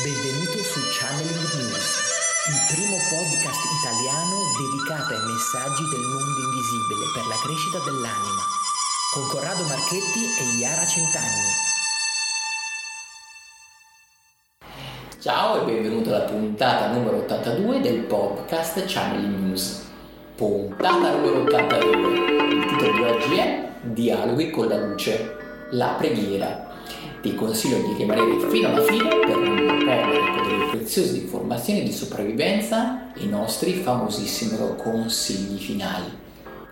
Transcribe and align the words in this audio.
Benvenuto 0.00 0.56
su 0.64 0.80
Channeling 0.88 1.52
News, 1.52 1.84
il 2.48 2.74
primo 2.74 2.96
podcast 3.12 3.60
italiano 3.76 4.40
dedicato 4.56 5.12
ai 5.12 5.20
messaggi 5.20 5.84
del 5.90 6.00
mondo 6.00 6.40
invisibile 6.48 7.12
per 7.12 7.26
la 7.28 7.36
crescita 7.44 7.78
dell'anima, 7.84 8.40
con 9.12 9.28
Corrado 9.28 9.62
Marchetti 9.64 10.24
e 10.40 10.56
Iara 10.56 10.86
Centanni. 10.86 11.52
Ciao 15.20 15.60
e 15.60 15.64
benvenuto 15.66 16.08
alla 16.08 16.24
puntata 16.24 16.90
numero 16.90 17.18
82 17.18 17.80
del 17.80 18.00
podcast 18.04 18.84
Channeling 18.86 19.44
News. 19.44 19.84
Puntata 20.34 21.16
numero 21.16 21.42
82. 21.42 22.48
Il 22.48 22.64
titolo 22.64 22.92
di 22.92 23.02
oggi 23.02 23.36
è 23.36 23.68
Dialoghi 23.82 24.48
con 24.48 24.68
la 24.68 24.78
luce, 24.78 25.36
la 25.72 25.88
preghiera 25.98 26.70
ti 27.20 27.34
consiglio 27.34 27.78
di 27.78 27.94
rimanere 27.96 28.48
fino 28.48 28.68
alla 28.68 28.82
fine 28.82 29.08
per 29.08 29.38
non 29.38 29.84
perdere 29.84 30.42
delle 30.42 30.70
preziose 30.70 31.16
informazioni 31.16 31.82
di 31.82 31.92
sopravvivenza 31.92 33.12
e 33.14 33.22
i 33.24 33.28
nostri 33.28 33.74
famosissimi 33.74 34.58
consigli 34.76 35.58
finali. 35.58 36.20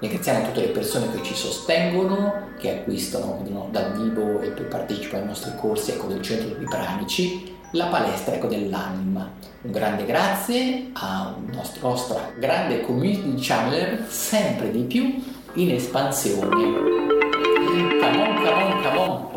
Ringraziamo 0.00 0.46
tutte 0.46 0.60
le 0.60 0.68
persone 0.68 1.10
che 1.10 1.22
ci 1.22 1.34
sostengono, 1.34 2.48
che 2.58 2.78
acquistano 2.78 3.44
no, 3.46 3.68
dal 3.70 3.92
vivo 3.92 4.40
e 4.40 4.48
poi 4.48 4.64
partecipano 4.64 5.22
ai 5.22 5.28
nostri 5.28 5.52
corsi 5.56 5.90
ecco, 5.90 6.06
del 6.06 6.22
centro 6.22 6.56
di 6.56 6.64
Pranici, 6.64 7.54
la 7.72 7.86
palestra 7.86 8.34
ecco, 8.34 8.46
dell'anima. 8.46 9.30
Un 9.62 9.70
grande 9.70 10.06
grazie 10.06 10.88
a 10.94 11.34
nostra 11.52 12.32
grande 12.38 12.80
community 12.80 13.34
channel, 13.38 14.06
sempre 14.08 14.70
di 14.70 14.82
più 14.84 15.22
in 15.54 15.70
espansione. 15.70 16.99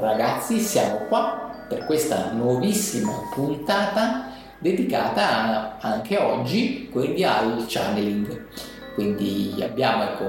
Ragazzi, 0.04 0.60
siamo 0.60 1.06
qua 1.08 1.52
per 1.68 1.86
questa 1.86 2.32
nuovissima 2.32 3.12
puntata 3.34 4.32
dedicata 4.60 5.78
anche 5.80 6.18
oggi 6.18 6.90
quindi 6.92 7.24
al 7.24 7.66
channeling. 7.68 8.46
Quindi 8.94 9.56
abbiamo 9.62 10.04
ecco, 10.04 10.26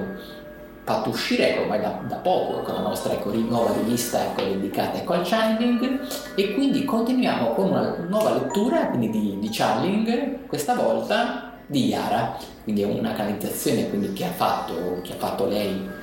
fatto 0.85 1.11
uscire 1.11 1.51
ecco, 1.51 1.63
ormai 1.63 1.81
da, 1.81 2.01
da 2.09 2.17
poco 2.17 2.61
ecco, 2.61 2.73
la 2.73 2.81
nostra 2.81 3.13
ecco, 3.13 3.33
nuova 3.33 3.73
rivista 3.75 4.25
ecco, 4.25 4.43
dedicata 4.43 5.03
al 5.05 5.23
channeling 5.23 6.01
e 6.35 6.55
quindi 6.55 6.85
continuiamo 6.85 7.53
con 7.53 7.71
una 7.71 7.97
nuova 8.09 8.33
lettura 8.33 8.91
di, 8.95 9.39
di 9.39 9.49
channeling, 9.51 10.47
questa 10.47 10.75
volta 10.75 11.53
di 11.67 11.87
Yara, 11.87 12.37
quindi 12.63 12.83
è 12.83 12.87
una 12.87 13.13
canalizzazione 13.13 13.89
che 14.13 14.25
ha, 14.25 14.31
fatto, 14.31 15.01
che 15.03 15.13
ha 15.13 15.17
fatto 15.17 15.47
lei 15.47 15.94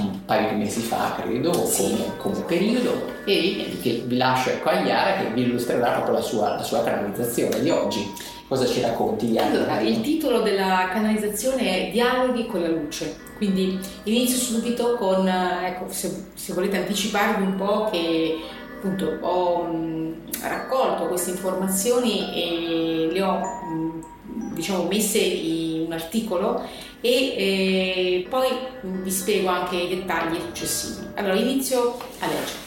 un 0.00 0.24
paio 0.24 0.50
di 0.50 0.56
mesi 0.56 0.80
fa, 0.80 1.14
credo, 1.20 1.52
sì. 1.66 1.82
come, 1.82 2.16
come, 2.16 2.44
periodo, 2.44 3.16
e 3.24 3.78
che 3.82 4.02
vi 4.06 4.16
lascio 4.16 4.50
ecco 4.50 4.68
a 4.68 4.80
Iara 4.80 5.18
che 5.18 5.30
vi 5.32 5.42
illustrerà 5.42 5.90
proprio 5.90 6.14
la 6.14 6.20
sua, 6.20 6.54
la 6.56 6.62
sua 6.62 6.82
canalizzazione 6.82 7.60
di 7.60 7.70
oggi. 7.70 8.10
Cosa 8.48 8.66
ci 8.66 8.80
racconti, 8.80 9.30
Iara? 9.30 9.50
Allora, 9.50 9.80
il 9.80 10.00
titolo 10.00 10.40
della 10.40 10.88
canalizzazione 10.90 11.88
è 11.88 11.90
Dialoghi 11.90 12.46
con 12.46 12.62
la 12.62 12.68
luce, 12.68 13.16
quindi 13.36 13.78
inizio 14.04 14.38
subito 14.38 14.94
con, 14.94 15.28
ecco, 15.28 15.86
se, 15.88 16.24
se 16.34 16.52
volete 16.54 16.78
anticiparvi 16.78 17.42
un 17.42 17.56
po' 17.56 17.88
che 17.90 18.36
appunto 18.78 19.18
ho 19.20 19.62
mh, 19.64 20.14
raccolto 20.42 21.06
queste 21.06 21.30
informazioni 21.30 22.32
e 22.32 23.08
le 23.12 23.22
ho 23.22 23.38
mh, 23.38 24.54
diciamo 24.54 24.84
messe 24.84 25.18
in 25.18 25.84
un 25.86 25.92
articolo 25.92 26.62
e 27.00 27.10
eh, 27.10 28.26
poi 28.28 28.48
vi 28.82 29.10
spiego 29.10 29.48
anche 29.48 29.76
i 29.76 29.88
dettagli 29.88 30.38
successivi. 30.40 31.06
Allora 31.14 31.34
inizio 31.34 31.96
a 32.18 32.26
leggere. 32.26 32.66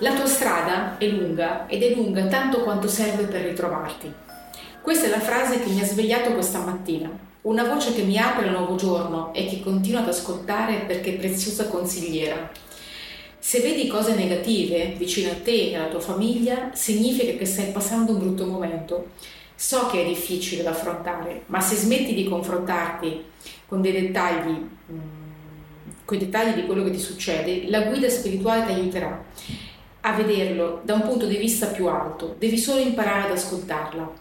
La 0.00 0.14
tua 0.14 0.26
strada 0.26 0.98
è 0.98 1.06
lunga 1.06 1.66
ed 1.66 1.82
è 1.82 1.94
lunga 1.94 2.26
tanto 2.26 2.62
quanto 2.62 2.88
serve 2.88 3.24
per 3.24 3.42
ritrovarti. 3.42 4.12
Questa 4.80 5.06
è 5.06 5.10
la 5.10 5.20
frase 5.20 5.60
che 5.60 5.70
mi 5.70 5.80
ha 5.80 5.86
svegliato 5.86 6.32
questa 6.32 6.58
mattina. 6.58 7.08
Una 7.42 7.64
voce 7.64 7.94
che 7.94 8.02
mi 8.02 8.18
apre 8.18 8.46
il 8.46 8.52
nuovo 8.52 8.76
giorno 8.76 9.32
e 9.32 9.46
che 9.46 9.60
continuo 9.60 10.00
ad 10.00 10.08
ascoltare 10.08 10.84
perché 10.86 11.14
è 11.14 11.18
preziosa 11.18 11.68
consigliera. 11.68 12.50
Se 13.38 13.60
vedi 13.60 13.86
cose 13.86 14.14
negative 14.14 14.94
vicino 14.96 15.30
a 15.30 15.34
te 15.34 15.70
e 15.70 15.76
alla 15.76 15.88
tua 15.88 16.00
famiglia, 16.00 16.70
significa 16.74 17.32
che 17.32 17.44
stai 17.44 17.72
passando 17.72 18.12
un 18.12 18.18
brutto 18.18 18.46
momento 18.46 19.10
So 19.64 19.86
che 19.86 20.02
è 20.02 20.04
difficile 20.04 20.64
da 20.64 20.70
affrontare, 20.70 21.44
ma 21.46 21.60
se 21.60 21.76
smetti 21.76 22.14
di 22.14 22.24
confrontarti 22.24 23.22
con 23.64 23.80
dei 23.80 23.92
dettagli, 23.92 24.50
mm, 24.50 24.98
con 26.04 26.16
i 26.16 26.20
dettagli 26.20 26.54
di 26.54 26.66
quello 26.66 26.82
che 26.82 26.90
ti 26.90 26.98
succede, 26.98 27.70
la 27.70 27.82
guida 27.82 28.08
spirituale 28.08 28.66
ti 28.66 28.72
aiuterà 28.72 29.24
a 30.00 30.12
vederlo 30.14 30.80
da 30.82 30.94
un 30.94 31.02
punto 31.02 31.26
di 31.26 31.36
vista 31.36 31.66
più 31.66 31.86
alto. 31.86 32.34
Devi 32.40 32.58
solo 32.58 32.80
imparare 32.80 33.26
ad 33.26 33.36
ascoltarla. 33.36 34.12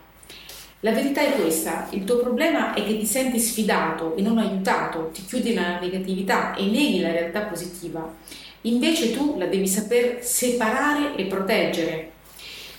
La 0.81 0.91
verità 0.91 1.21
è 1.21 1.33
questa, 1.33 1.87
il 1.89 2.03
tuo 2.03 2.17
problema 2.17 2.75
è 2.75 2.85
che 2.85 2.99
ti 2.99 3.05
senti 3.07 3.39
sfidato 3.39 4.15
e 4.15 4.21
non 4.21 4.37
aiutato, 4.37 5.09
ti 5.11 5.25
chiudi 5.25 5.55
nella 5.55 5.79
negatività 5.79 6.53
e 6.53 6.65
neghi 6.65 6.99
la 6.99 7.11
realtà 7.11 7.41
positiva. 7.41 8.13
Invece 8.61 9.11
tu 9.11 9.39
la 9.39 9.47
devi 9.47 9.67
saper 9.67 10.23
separare 10.23 11.15
e 11.15 11.25
proteggere. 11.25 12.11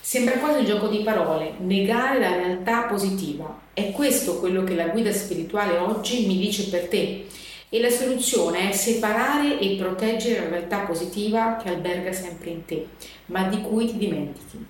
Sembra 0.05 0.39
quasi 0.39 0.59
un 0.59 0.65
gioco 0.65 0.89
di 0.89 1.05
parole, 1.05 1.55
negare 1.59 2.19
la 2.19 2.35
realtà 2.35 2.83
positiva. 2.87 3.61
È 3.73 3.93
questo 3.93 4.41
quello 4.41 4.65
che 4.65 4.75
la 4.75 4.89
guida 4.89 5.13
spirituale 5.13 5.79
oggi 5.79 6.27
mi 6.27 6.39
dice 6.39 6.69
per 6.71 6.89
te. 6.89 7.27
E 7.69 7.81
la 7.81 7.89
soluzione 7.89 8.69
è 8.69 8.73
separare 8.73 9.61
e 9.61 9.77
proteggere 9.77 10.41
la 10.41 10.49
realtà 10.49 10.81
positiva 10.81 11.57
che 11.63 11.69
alberga 11.69 12.13
sempre 12.13 12.51
in 12.51 12.65
te, 12.65 12.89
ma 13.27 13.45
di 13.45 13.61
cui 13.61 13.87
ti 13.87 13.97
dimentichi. 13.97 14.67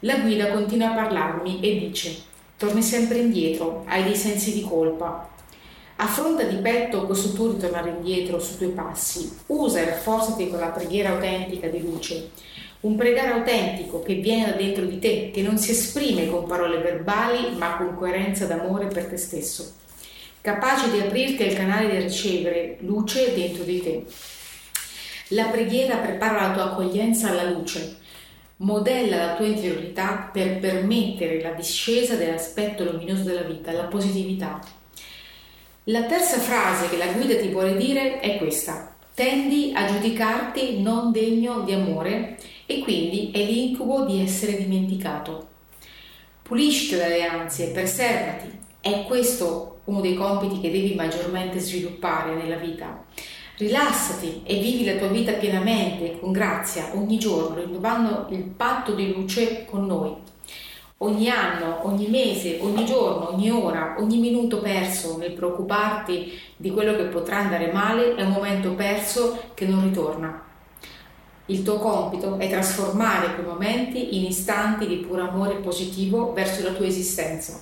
La 0.00 0.18
guida 0.18 0.52
continua 0.52 0.92
a 0.92 1.02
parlarmi 1.02 1.58
e 1.60 1.76
dice, 1.76 2.14
torni 2.56 2.80
sempre 2.80 3.18
indietro, 3.18 3.82
hai 3.88 4.04
dei 4.04 4.14
sensi 4.14 4.54
di 4.54 4.62
colpa. 4.62 5.33
Affronta 5.96 6.42
di 6.42 6.56
petto 6.56 7.06
questo 7.06 7.32
tuo 7.32 7.52
ritornare 7.52 7.90
indietro 7.90 8.40
sui 8.40 8.56
tuoi 8.56 8.70
passi, 8.70 9.38
usa 9.46 9.80
e 9.80 9.84
rafforzati 9.84 10.48
con 10.48 10.58
la 10.58 10.68
preghiera 10.68 11.10
autentica 11.10 11.68
di 11.68 11.80
luce 11.80 12.30
un 12.84 12.96
pregare 12.96 13.32
autentico 13.32 14.02
che 14.02 14.14
viene 14.14 14.50
da 14.50 14.56
dentro 14.56 14.84
di 14.84 14.98
te, 14.98 15.30
che 15.32 15.40
non 15.40 15.56
si 15.56 15.70
esprime 15.70 16.28
con 16.28 16.46
parole 16.46 16.78
verbali 16.78 17.56
ma 17.56 17.76
con 17.76 17.96
coerenza 17.96 18.44
d'amore 18.44 18.86
per 18.86 19.06
te 19.06 19.16
stesso, 19.16 19.72
capace 20.42 20.90
di 20.90 21.00
aprirti 21.00 21.44
al 21.44 21.54
canale 21.54 21.88
di 21.88 22.02
ricevere 22.02 22.76
luce 22.80 23.34
dentro 23.34 23.64
di 23.64 23.82
te. 23.82 24.04
La 25.28 25.46
preghiera 25.46 25.96
prepara 25.96 26.48
la 26.48 26.52
tua 26.52 26.72
accoglienza 26.72 27.30
alla 27.30 27.50
luce, 27.50 27.96
modella 28.56 29.16
la 29.16 29.34
tua 29.34 29.46
interiorità 29.46 30.28
per 30.30 30.58
permettere 30.58 31.40
la 31.40 31.52
discesa 31.52 32.16
dell'aspetto 32.16 32.84
luminoso 32.84 33.22
della 33.22 33.42
vita, 33.42 33.72
la 33.72 33.84
positività. 33.84 34.60
La 35.88 36.04
terza 36.04 36.38
frase 36.38 36.88
che 36.88 36.96
la 36.96 37.12
guida 37.12 37.36
ti 37.36 37.48
vuole 37.48 37.76
dire 37.76 38.18
è 38.20 38.38
questa. 38.38 38.94
Tendi 39.14 39.72
a 39.74 39.84
giudicarti 39.84 40.80
non 40.80 41.12
degno 41.12 41.60
di 41.60 41.74
amore 41.74 42.38
e 42.64 42.78
quindi 42.78 43.30
è 43.30 43.44
l'incubo 43.44 44.06
di 44.06 44.22
essere 44.22 44.56
dimenticato. 44.56 45.48
Pulisciti 46.40 46.96
dalle 46.96 47.26
ansie, 47.26 47.66
preservati. 47.66 48.50
È 48.80 49.04
questo 49.04 49.80
uno 49.84 50.00
dei 50.00 50.14
compiti 50.14 50.58
che 50.58 50.70
devi 50.70 50.94
maggiormente 50.94 51.58
sviluppare 51.58 52.34
nella 52.34 52.56
vita. 52.56 53.04
Rilassati 53.58 54.40
e 54.42 54.54
vivi 54.60 54.86
la 54.86 54.96
tua 54.96 55.08
vita 55.08 55.32
pienamente, 55.32 56.18
con 56.18 56.32
grazia, 56.32 56.92
ogni 56.94 57.18
giorno, 57.18 57.62
rinnovando 57.62 58.28
il 58.30 58.42
patto 58.44 58.94
di 58.94 59.12
luce 59.12 59.66
con 59.66 59.84
noi. 59.84 60.14
Ogni 60.98 61.28
anno, 61.28 61.80
ogni 61.86 62.06
mese, 62.06 62.58
ogni 62.60 62.84
giorno, 62.84 63.30
ogni 63.30 63.50
ora, 63.50 63.96
ogni 63.98 64.18
minuto 64.18 64.60
perso 64.60 65.16
nel 65.18 65.32
preoccuparti 65.32 66.32
di 66.56 66.70
quello 66.70 66.94
che 66.94 67.04
potrà 67.04 67.38
andare 67.38 67.72
male 67.72 68.14
è 68.14 68.22
un 68.22 68.30
momento 68.30 68.74
perso 68.74 69.50
che 69.54 69.66
non 69.66 69.82
ritorna. 69.82 70.40
Il 71.46 71.62
tuo 71.62 71.78
compito 71.78 72.38
è 72.38 72.48
trasformare 72.48 73.34
quei 73.34 73.44
momenti 73.44 74.16
in 74.16 74.24
istanti 74.24 74.86
di 74.86 74.96
puro 74.96 75.28
amore 75.28 75.56
positivo 75.56 76.32
verso 76.32 76.62
la 76.62 76.72
tua 76.72 76.86
esistenza. 76.86 77.60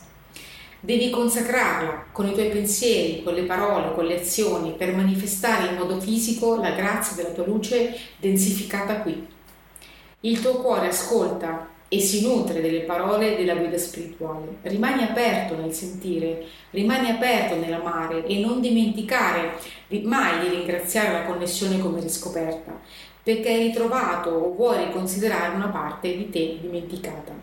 Devi 0.79 1.11
consacrarla 1.11 2.07
con 2.13 2.29
i 2.29 2.33
tuoi 2.33 2.51
pensieri, 2.51 3.23
con 3.23 3.33
le 3.33 3.45
parole, 3.45 3.95
con 3.95 4.05
le 4.05 4.21
azioni, 4.21 4.73
per 4.73 4.95
manifestare 4.95 5.69
in 5.69 5.79
modo 5.79 5.99
fisico 5.99 6.57
la 6.57 6.73
grazia 6.73 7.17
della 7.17 7.35
tua 7.35 7.47
luce 7.47 7.97
densificata 8.19 9.01
qui. 9.01 9.27
Il 10.21 10.41
tuo 10.41 10.57
cuore 10.57 10.89
ascolta 10.89 11.69
e 11.93 12.01
si 12.01 12.23
nutre 12.23 12.63
delle 12.63 12.81
parole 12.81 13.37
della 13.37 13.55
guida 13.55 13.77
spirituale. 13.77 14.57
Rimani 14.63 15.03
aperto 15.03 15.55
nel 15.57 15.75
sentire, 15.75 16.43
rimani 16.71 17.11
aperto 17.11 17.55
nell'amare 17.55 18.25
e 18.25 18.39
non 18.39 18.63
dimenticare 18.63 19.59
mai 20.01 20.41
di 20.41 20.57
ringraziare 20.57 21.13
la 21.13 21.25
connessione 21.25 21.79
come 21.79 22.01
riscoperta, 22.01 22.81
perché 23.23 23.51
hai 23.51 23.65
ritrovato 23.65 24.31
o 24.31 24.55
vuoi 24.55 24.87
riconsiderare 24.87 25.55
una 25.55 25.69
parte 25.69 26.17
di 26.17 26.31
te 26.31 26.57
dimenticata. 26.63 27.35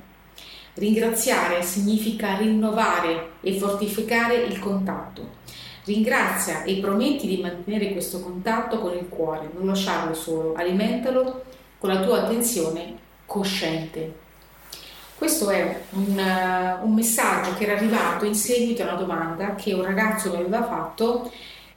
Ringraziare 0.73 1.61
significa 1.61 2.35
rinnovare 2.35 3.33
e 3.41 3.53
fortificare 3.53 4.33
il 4.33 4.57
contatto. 4.57 5.27
Ringrazia 5.83 6.63
e 6.63 6.77
prometti 6.77 7.27
di 7.27 7.37
mantenere 7.37 7.91
questo 7.91 8.19
contatto 8.19 8.79
con 8.79 8.97
il 8.97 9.09
cuore, 9.09 9.51
non 9.53 9.67
lasciarlo 9.67 10.15
solo, 10.15 10.55
alimentalo 10.55 11.43
con 11.77 11.93
la 11.93 11.99
tua 11.99 12.23
attenzione 12.23 12.95
cosciente. 13.27 14.27
Questo 15.19 15.49
è 15.49 15.81
un, 15.89 16.17
uh, 16.17 16.85
un, 16.85 16.93
messaggio 16.93 17.53
che 17.55 17.65
era 17.65 17.73
arrivato 17.73 18.23
in 18.23 18.33
seguito 18.33 18.83
a 18.83 18.85
una 18.85 18.95
domanda 18.95 19.55
che 19.55 19.73
un 19.73 19.83
ragazzo 19.83 20.29
mi 20.29 20.37
aveva 20.37 20.63
fatto 20.63 21.29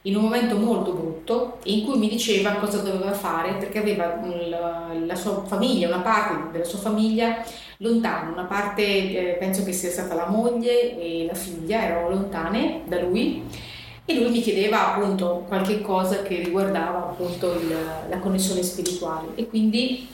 in 0.03 0.15
un 0.15 0.21
momento 0.21 0.55
molto 0.55 0.93
brutto 0.93 1.57
in 1.63 1.83
cui 1.83 1.97
mi 1.97 2.07
diceva 2.07 2.53
cosa 2.53 2.77
doveva 2.77 3.11
fare 3.11 3.55
perché 3.55 3.79
aveva 3.79 4.17
la, 4.47 4.91
la 5.05 5.15
sua 5.15 5.43
famiglia, 5.43 5.89
una 5.89 5.99
parte 5.99 6.51
della 6.53 6.63
sua 6.63 6.79
famiglia 6.79 7.43
lontana, 7.79 8.31
una 8.31 8.45
parte 8.45 8.81
eh, 8.81 9.35
penso 9.37 9.65
che 9.65 9.73
sia 9.73 9.89
stata 9.89 10.15
la 10.15 10.27
moglie 10.27 10.97
e 10.97 11.25
la 11.25 11.35
figlia 11.35 11.83
erano 11.83 12.11
lontane 12.11 12.83
da 12.85 13.01
lui 13.01 13.43
e 14.05 14.19
lui 14.21 14.29
mi 14.29 14.41
chiedeva 14.41 14.95
appunto 14.95 15.43
qualche 15.49 15.81
cosa 15.81 16.21
che 16.21 16.37
riguardava 16.37 17.09
appunto 17.09 17.55
il, 17.55 17.75
la 18.07 18.19
connessione 18.19 18.63
spirituale. 18.63 19.27
E 19.35 19.49
quindi 19.49 20.07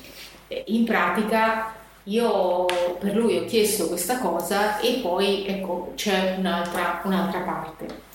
eh, 0.48 0.64
in 0.70 0.84
pratica 0.84 1.78
io 2.04 2.66
per 3.00 3.16
lui 3.16 3.38
ho 3.38 3.46
chiesto 3.46 3.88
questa 3.88 4.20
cosa 4.20 4.80
e 4.80 5.00
poi 5.02 5.46
ecco 5.46 5.92
c'è 5.96 6.36
un'altra, 6.38 7.02
un'altra 7.04 7.40
parte. 7.42 8.08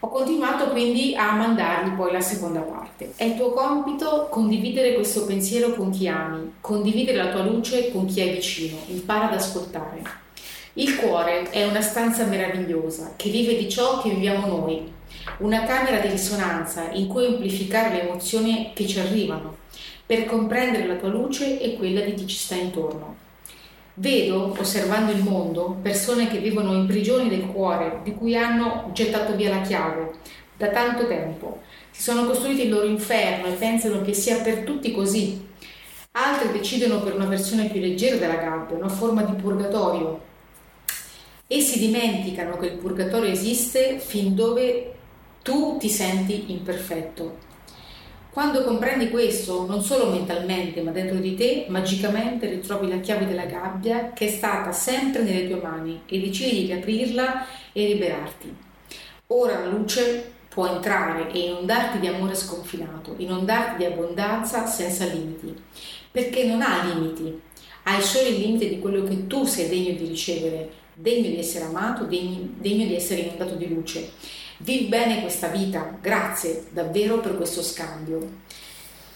Ho 0.00 0.08
continuato 0.08 0.68
quindi 0.68 1.14
a 1.16 1.32
mandargli 1.32 1.94
poi 1.94 2.12
la 2.12 2.20
seconda 2.20 2.60
parte. 2.60 3.12
È 3.16 3.24
il 3.24 3.36
tuo 3.36 3.52
compito 3.52 4.28
condividere 4.30 4.94
questo 4.94 5.24
pensiero 5.24 5.72
con 5.72 5.90
chi 5.90 6.06
ami, 6.08 6.56
condividere 6.60 7.16
la 7.16 7.30
tua 7.30 7.42
luce 7.42 7.90
con 7.90 8.04
chi 8.04 8.20
è 8.20 8.30
vicino, 8.30 8.76
impara 8.88 9.28
ad 9.28 9.34
ascoltare. 9.34 10.02
Il 10.74 10.96
cuore 10.96 11.48
è 11.50 11.66
una 11.66 11.80
stanza 11.80 12.24
meravigliosa 12.24 13.14
che 13.16 13.30
vive 13.30 13.56
di 13.56 13.68
ciò 13.68 14.02
che 14.02 14.10
viviamo 14.10 14.46
noi, 14.46 14.92
una 15.38 15.64
camera 15.64 15.98
di 15.98 16.08
risonanza 16.08 16.90
in 16.90 17.06
cui 17.06 17.24
amplificare 17.24 17.94
le 17.94 18.02
emozioni 18.02 18.72
che 18.74 18.86
ci 18.86 18.98
arrivano, 18.98 19.56
per 20.06 20.26
comprendere 20.26 20.86
la 20.86 20.96
tua 20.96 21.08
luce 21.08 21.60
e 21.60 21.76
quella 21.76 22.00
di 22.00 22.14
chi 22.14 22.26
ci 22.26 22.36
sta 22.36 22.54
intorno. 22.54 23.16
Vedo, 23.94 24.54
osservando 24.58 25.12
il 25.12 25.22
mondo, 25.22 25.78
persone 25.80 26.28
che 26.28 26.38
vivono 26.38 26.74
in 26.74 26.86
prigioni 26.86 27.28
del 27.28 27.46
cuore, 27.46 28.00
di 28.02 28.14
cui 28.14 28.36
hanno 28.36 28.90
gettato 28.92 29.36
via 29.36 29.50
la 29.50 29.60
chiave 29.60 30.12
da 30.56 30.68
tanto 30.68 31.06
tempo. 31.06 31.60
Si 31.90 32.02
sono 32.02 32.26
costruiti 32.26 32.62
il 32.62 32.70
loro 32.70 32.86
inferno 32.86 33.46
e 33.46 33.52
pensano 33.52 34.02
che 34.02 34.12
sia 34.12 34.40
per 34.40 34.58
tutti 34.58 34.90
così. 34.92 35.46
Altri 36.12 36.52
decidono 36.52 37.00
per 37.02 37.14
una 37.14 37.26
versione 37.26 37.68
più 37.68 37.80
leggera 37.80 38.16
della 38.16 38.36
gabbia, 38.36 38.76
una 38.76 38.88
forma 38.88 39.22
di 39.22 39.40
purgatorio. 39.40 40.20
Essi 41.46 41.78
dimenticano 41.78 42.56
che 42.56 42.66
il 42.66 42.78
purgatorio 42.78 43.30
esiste 43.30 43.98
fin 43.98 44.34
dove 44.34 44.92
tu 45.42 45.76
ti 45.78 45.88
senti 45.88 46.52
imperfetto. 46.52 47.53
Quando 48.34 48.64
comprendi 48.64 49.10
questo, 49.10 49.64
non 49.64 49.80
solo 49.80 50.10
mentalmente, 50.10 50.82
ma 50.82 50.90
dentro 50.90 51.18
di 51.18 51.36
te, 51.36 51.66
magicamente 51.68 52.48
ritrovi 52.48 52.88
la 52.88 52.98
chiave 52.98 53.28
della 53.28 53.44
gabbia 53.44 54.12
che 54.12 54.26
è 54.26 54.28
stata 54.28 54.72
sempre 54.72 55.22
nelle 55.22 55.46
tue 55.46 55.60
mani 55.60 56.00
e 56.04 56.18
decidi 56.18 56.64
di 56.64 56.72
aprirla 56.72 57.46
e 57.72 57.86
liberarti. 57.86 58.52
Ora 59.28 59.60
la 59.60 59.66
luce 59.66 60.32
può 60.48 60.66
entrare 60.66 61.30
e 61.30 61.44
inondarti 61.44 62.00
di 62.00 62.08
amore 62.08 62.34
sconfinato, 62.34 63.14
inondarti 63.18 63.76
di 63.76 63.84
abbondanza 63.84 64.66
senza 64.66 65.04
limiti, 65.04 65.54
perché 66.10 66.44
non 66.44 66.60
ha 66.60 66.92
limiti, 66.92 67.40
hai 67.84 68.02
solo 68.02 68.26
il 68.26 68.40
limite 68.40 68.68
di 68.68 68.80
quello 68.80 69.04
che 69.04 69.28
tu 69.28 69.44
sei 69.44 69.68
degno 69.68 69.96
di 69.96 70.08
ricevere, 70.08 70.70
degno 70.92 71.28
di 71.28 71.38
essere 71.38 71.66
amato, 71.66 72.02
degno, 72.02 72.48
degno 72.58 72.84
di 72.84 72.96
essere 72.96 73.20
inondato 73.20 73.54
di 73.54 73.72
luce 73.72 74.10
Vivi 74.58 74.84
bene 74.86 75.20
questa 75.20 75.48
vita, 75.48 75.96
grazie 76.00 76.66
davvero 76.70 77.18
per 77.18 77.36
questo 77.36 77.62
scambio. 77.62 78.42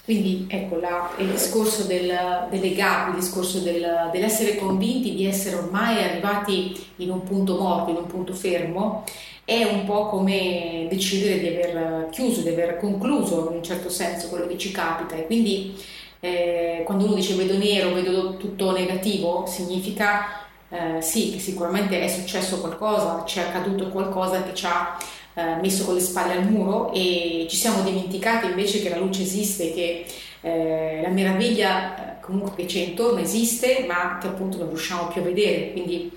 Quindi 0.04 0.46
ecco 0.48 0.76
la, 0.80 1.10
il 1.18 1.28
discorso 1.28 1.84
del, 1.84 2.46
delle 2.50 2.72
gabbie, 2.72 3.14
il 3.14 3.20
discorso 3.20 3.58
del, 3.60 4.08
dell'essere 4.10 4.56
convinti 4.56 5.14
di 5.14 5.26
essere 5.26 5.56
ormai 5.56 6.02
arrivati 6.02 6.74
in 6.96 7.10
un 7.10 7.22
punto 7.22 7.58
morto, 7.58 7.90
in 7.90 7.96
un 7.96 8.06
punto 8.06 8.32
fermo, 8.32 9.04
è 9.44 9.64
un 9.64 9.84
po' 9.84 10.08
come 10.08 10.86
decidere 10.90 11.38
di 11.38 11.48
aver 11.48 12.08
chiuso, 12.10 12.40
di 12.40 12.48
aver 12.48 12.78
concluso 12.78 13.48
in 13.50 13.56
un 13.56 13.62
certo 13.62 13.90
senso 13.90 14.28
quello 14.28 14.46
che 14.46 14.58
ci 14.58 14.72
capita 14.72 15.14
e 15.14 15.26
quindi 15.26 15.74
eh, 16.20 16.82
quando 16.84 17.04
uno 17.04 17.14
dice 17.14 17.34
vedo 17.34 17.56
nero, 17.56 17.92
vedo 17.92 18.36
tutto 18.38 18.72
negativo, 18.72 19.44
significa 19.46 20.46
eh, 20.70 21.00
sì 21.00 21.32
che 21.32 21.38
sicuramente 21.38 22.00
è 22.00 22.08
successo 22.08 22.60
qualcosa, 22.60 23.24
ci 23.24 23.38
è 23.38 23.42
accaduto 23.42 23.88
qualcosa 23.88 24.42
che 24.42 24.54
ci 24.54 24.66
ha 24.66 24.98
eh, 25.38 25.60
messo 25.60 25.84
con 25.84 25.94
le 25.94 26.00
spalle 26.00 26.32
al 26.32 26.50
muro 26.50 26.92
e 26.92 27.46
ci 27.48 27.54
siamo 27.54 27.82
dimenticati 27.82 28.46
invece 28.46 28.82
che 28.82 28.88
la 28.88 28.98
luce 28.98 29.22
esiste, 29.22 29.72
che 29.72 30.04
eh, 30.40 31.00
la 31.00 31.10
meraviglia 31.10 32.16
eh, 32.16 32.20
comunque 32.20 32.56
che 32.56 32.64
c'è 32.64 32.80
intorno 32.80 33.20
esiste, 33.20 33.84
ma 33.86 34.18
che 34.20 34.26
appunto 34.26 34.58
non 34.58 34.68
riusciamo 34.68 35.06
più 35.06 35.20
a 35.20 35.24
vedere. 35.24 35.70
Quindi 35.70 36.10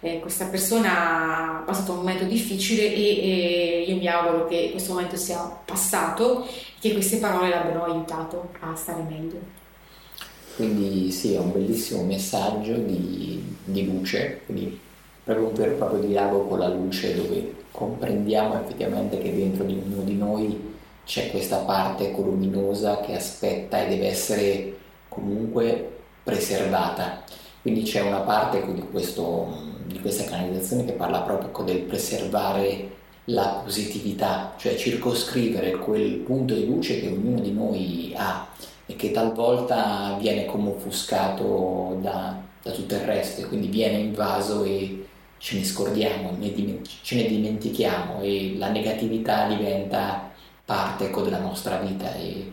eh, 0.00 0.20
questa 0.20 0.44
persona 0.46 1.60
ha 1.60 1.62
passato 1.62 1.92
un 1.92 1.98
momento 1.98 2.24
difficile 2.24 2.82
e, 2.82 3.00
e, 3.00 3.84
io 3.88 3.96
mi 3.96 4.06
auguro 4.08 4.46
che 4.46 4.68
questo 4.72 4.92
momento 4.92 5.16
sia 5.16 5.38
passato 5.38 6.44
e 6.44 6.48
che 6.78 6.92
queste 6.92 7.16
parole 7.16 7.48
l'abbiano 7.48 7.84
aiutato 7.84 8.50
a 8.60 8.76
stare 8.76 9.02
meglio. 9.08 9.40
Quindi 10.56 11.10
sì, 11.12 11.32
è 11.32 11.38
un 11.38 11.50
bellissimo 11.50 12.02
messaggio 12.02 12.74
di, 12.74 13.42
di 13.64 13.86
luce, 13.86 14.42
quindi 14.44 14.84
proprio 15.26 15.48
un 15.48 15.54
vero 15.54 15.72
e 15.72 15.74
proprio 15.74 16.00
dialogo 16.04 16.46
con 16.46 16.60
la 16.60 16.68
luce 16.68 17.16
dove 17.16 17.54
comprendiamo 17.72 18.60
effettivamente 18.60 19.18
che 19.18 19.34
dentro 19.34 19.64
di 19.64 19.72
ognuno 19.72 20.02
di 20.02 20.14
noi 20.14 20.74
c'è 21.04 21.32
questa 21.32 21.58
parte 21.58 22.12
luminosa 22.16 23.00
che 23.00 23.16
aspetta 23.16 23.82
e 23.82 23.88
deve 23.88 24.06
essere 24.06 24.76
comunque 25.08 25.94
preservata. 26.22 27.24
Quindi 27.60 27.82
c'è 27.82 28.02
una 28.02 28.20
parte 28.20 28.64
di, 28.72 28.82
questo, 28.88 29.48
di 29.84 29.98
questa 30.00 30.24
canalizzazione 30.24 30.84
che 30.84 30.92
parla 30.92 31.22
proprio 31.22 31.64
del 31.64 31.80
preservare 31.80 32.94
la 33.24 33.60
positività, 33.64 34.54
cioè 34.56 34.76
circoscrivere 34.76 35.72
quel 35.72 36.18
punto 36.18 36.54
di 36.54 36.66
luce 36.66 37.00
che 37.00 37.08
ognuno 37.08 37.40
di 37.40 37.52
noi 37.52 38.12
ha 38.16 38.46
e 38.86 38.94
che 38.94 39.10
talvolta 39.10 40.16
viene 40.20 40.44
come 40.44 40.70
offuscato 40.70 41.98
da, 42.00 42.40
da 42.62 42.70
tutto 42.70 42.94
il 42.94 43.00
resto 43.00 43.40
e 43.40 43.46
quindi 43.46 43.66
viene 43.66 43.98
invaso 43.98 44.62
e 44.62 45.05
ce 45.38 45.56
ne 45.56 45.64
scordiamo, 45.64 46.36
ce 47.02 47.14
ne 47.14 47.26
dimentichiamo 47.26 48.20
e 48.22 48.54
la 48.56 48.70
negatività 48.70 49.46
diventa 49.46 50.30
parte 50.64 51.04
ecco, 51.04 51.22
della 51.22 51.38
nostra 51.38 51.78
vita 51.78 52.14
e 52.14 52.52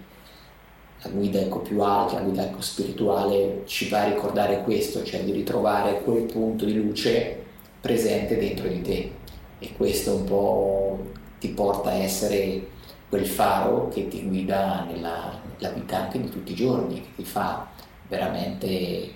la 1.01 1.09
guida 1.09 1.39
ecco, 1.39 1.59
più 1.59 1.81
alta, 1.81 2.15
la 2.15 2.21
guida 2.21 2.45
ecco, 2.45 2.62
spirituale 2.62 3.63
ci 3.65 3.85
fa 3.85 4.06
ricordare 4.06 4.63
questo, 4.63 5.03
cioè 5.03 5.24
di 5.24 5.31
ritrovare 5.31 6.01
quel 6.01 6.24
punto 6.24 6.66
di 6.66 6.75
luce 6.75 7.44
presente 7.81 8.37
dentro 8.37 8.68
di 8.68 8.81
te. 8.81 9.11
E 9.59 9.73
questo 9.75 10.16
un 10.16 10.23
po' 10.25 10.99
ti 11.40 11.49
porta 11.49 11.90
a 11.90 11.95
essere 11.95 12.68
quel 13.09 13.25
faro 13.25 13.90
che 13.90 14.07
ti 14.07 14.23
guida 14.23 14.85
nella, 14.85 15.40
nella 15.57 15.73
vita 15.73 15.97
anche 15.97 16.21
di 16.21 16.30
tutti 16.30 16.52
i 16.54 16.56
giorni, 16.56 17.02
che 17.02 17.09
ti 17.18 17.23
fa 17.23 17.68
veramente 18.07 19.13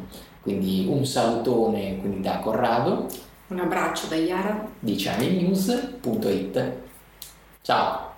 Quindi 0.41 0.87
un 0.89 1.05
salutone 1.05 1.99
quindi 1.99 2.21
da 2.21 2.39
Corrado 2.39 3.05
Un 3.49 3.59
abbraccio 3.59 4.07
da 4.07 4.15
Iara. 4.15 4.67
di 4.79 4.95
channelnews.it. 4.95 6.73
Ciao! 7.61 8.08